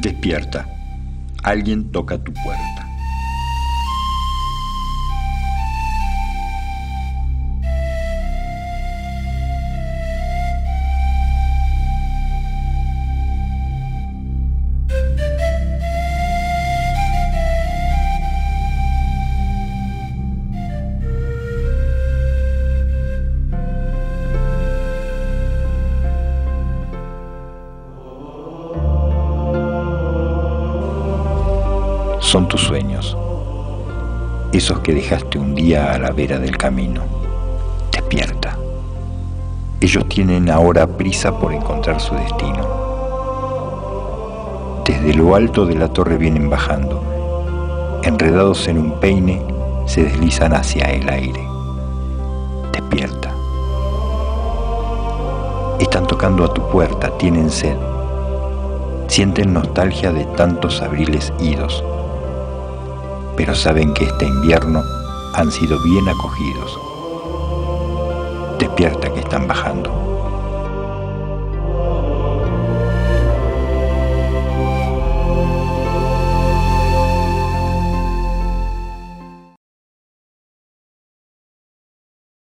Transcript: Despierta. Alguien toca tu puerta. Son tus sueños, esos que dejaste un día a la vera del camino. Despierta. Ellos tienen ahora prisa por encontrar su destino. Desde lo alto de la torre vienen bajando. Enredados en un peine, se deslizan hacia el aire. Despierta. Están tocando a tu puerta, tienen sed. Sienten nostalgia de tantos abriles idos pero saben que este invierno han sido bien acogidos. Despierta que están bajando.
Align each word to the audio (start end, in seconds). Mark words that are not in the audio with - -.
Despierta. 0.00 0.66
Alguien 1.42 1.90
toca 1.90 2.18
tu 2.22 2.32
puerta. 2.32 2.91
Son 32.22 32.46
tus 32.46 32.62
sueños, 32.62 33.18
esos 34.52 34.78
que 34.78 34.94
dejaste 34.94 35.38
un 35.38 35.56
día 35.56 35.92
a 35.92 35.98
la 35.98 36.12
vera 36.12 36.38
del 36.38 36.56
camino. 36.56 37.02
Despierta. 37.90 38.56
Ellos 39.80 40.08
tienen 40.08 40.48
ahora 40.48 40.86
prisa 40.86 41.36
por 41.36 41.52
encontrar 41.52 42.00
su 42.00 42.14
destino. 42.14 42.64
Desde 44.86 45.12
lo 45.14 45.34
alto 45.34 45.66
de 45.66 45.74
la 45.74 45.88
torre 45.88 46.16
vienen 46.16 46.48
bajando. 46.48 47.02
Enredados 48.04 48.68
en 48.68 48.78
un 48.78 48.92
peine, 49.00 49.42
se 49.86 50.04
deslizan 50.04 50.54
hacia 50.54 50.86
el 50.92 51.08
aire. 51.08 51.44
Despierta. 52.72 53.34
Están 55.80 56.06
tocando 56.06 56.44
a 56.44 56.54
tu 56.54 56.62
puerta, 56.70 57.10
tienen 57.18 57.50
sed. 57.50 57.76
Sienten 59.08 59.52
nostalgia 59.52 60.12
de 60.12 60.24
tantos 60.36 60.80
abriles 60.80 61.32
idos 61.40 61.84
pero 63.36 63.54
saben 63.54 63.94
que 63.94 64.04
este 64.04 64.26
invierno 64.26 64.82
han 65.34 65.50
sido 65.50 65.82
bien 65.82 66.08
acogidos. 66.08 66.78
Despierta 68.58 69.12
que 69.12 69.20
están 69.20 69.46
bajando. 69.46 70.11